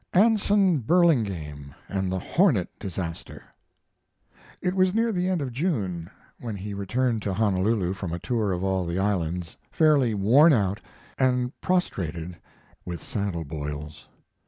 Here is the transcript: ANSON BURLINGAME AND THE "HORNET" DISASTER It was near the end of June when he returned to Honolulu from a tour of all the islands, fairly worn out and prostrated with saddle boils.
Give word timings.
ANSON 0.15 0.79
BURLINGAME 0.79 1.75
AND 1.87 2.11
THE 2.11 2.17
"HORNET" 2.17 2.69
DISASTER 2.79 3.43
It 4.59 4.73
was 4.73 4.95
near 4.95 5.11
the 5.11 5.27
end 5.27 5.43
of 5.43 5.51
June 5.53 6.09
when 6.39 6.55
he 6.55 6.73
returned 6.73 7.21
to 7.21 7.35
Honolulu 7.35 7.93
from 7.93 8.11
a 8.11 8.17
tour 8.17 8.51
of 8.51 8.63
all 8.63 8.87
the 8.87 8.97
islands, 8.97 9.57
fairly 9.69 10.15
worn 10.15 10.53
out 10.53 10.81
and 11.19 11.51
prostrated 11.61 12.35
with 12.83 13.03
saddle 13.03 13.43
boils. 13.43 14.07